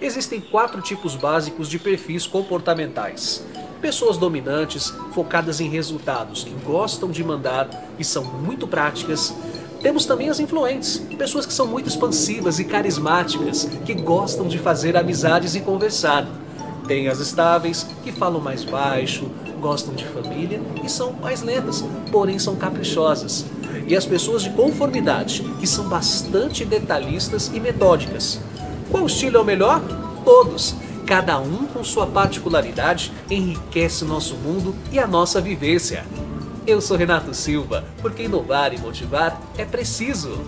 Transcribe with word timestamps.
Existem 0.00 0.40
quatro 0.40 0.80
tipos 0.80 1.16
básicos 1.16 1.68
de 1.68 1.76
perfis 1.76 2.24
comportamentais. 2.24 3.44
Pessoas 3.80 4.16
dominantes, 4.16 4.92
focadas 5.12 5.60
em 5.60 5.68
resultados, 5.68 6.44
que 6.44 6.54
gostam 6.64 7.10
de 7.10 7.24
mandar 7.24 7.68
e 7.98 8.04
são 8.04 8.22
muito 8.24 8.66
práticas. 8.66 9.34
Temos 9.82 10.06
também 10.06 10.28
as 10.28 10.38
influentes, 10.38 10.98
pessoas 11.16 11.46
que 11.46 11.52
são 11.52 11.66
muito 11.66 11.88
expansivas 11.88 12.60
e 12.60 12.64
carismáticas, 12.64 13.68
que 13.84 13.94
gostam 13.94 14.46
de 14.46 14.56
fazer 14.56 14.96
amizades 14.96 15.56
e 15.56 15.60
conversar. 15.60 16.28
Tem 16.86 17.08
as 17.08 17.18
estáveis, 17.18 17.84
que 18.04 18.12
falam 18.12 18.40
mais 18.40 18.62
baixo, 18.62 19.28
gostam 19.60 19.94
de 19.94 20.04
família 20.04 20.60
e 20.84 20.88
são 20.88 21.12
mais 21.12 21.42
lentas, 21.42 21.84
porém 22.12 22.38
são 22.38 22.54
caprichosas. 22.54 23.44
E 23.86 23.96
as 23.96 24.06
pessoas 24.06 24.42
de 24.42 24.50
conformidade, 24.50 25.42
que 25.58 25.66
são 25.66 25.88
bastante 25.88 26.64
detalhistas 26.64 27.48
e 27.52 27.58
metódicas. 27.58 28.40
Qual 28.90 29.06
estilo 29.06 29.36
é 29.36 29.40
o 29.40 29.44
melhor? 29.44 29.82
Todos. 30.24 30.74
Cada 31.06 31.38
um 31.38 31.66
com 31.66 31.84
sua 31.84 32.06
particularidade 32.06 33.12
enriquece 33.30 34.04
o 34.04 34.08
nosso 34.08 34.34
mundo 34.36 34.74
e 34.90 34.98
a 34.98 35.06
nossa 35.06 35.40
vivência. 35.40 36.06
Eu 36.66 36.80
sou 36.80 36.96
Renato 36.96 37.34
Silva, 37.34 37.84
porque 38.00 38.24
inovar 38.24 38.72
e 38.72 38.78
motivar 38.78 39.40
é 39.56 39.64
preciso. 39.64 40.38